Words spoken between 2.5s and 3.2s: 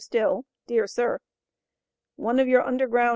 Underground R.